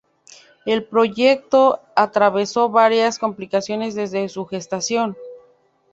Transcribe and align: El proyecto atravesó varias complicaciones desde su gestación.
El 0.65 0.83
proyecto 0.83 1.79
atravesó 1.95 2.69
varias 2.69 3.19
complicaciones 3.19 3.93
desde 3.93 4.29
su 4.29 4.47
gestación. 4.47 5.15